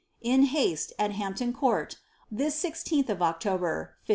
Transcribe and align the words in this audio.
^In 0.25 0.45
haste, 0.45 0.93
at 0.97 1.11
Hampton 1.11 1.53
Court, 1.53 1.97
this 2.31 2.55
16th 2.55 3.07
of 3.09 3.21
October 3.21 3.97
(1567). 4.07 4.07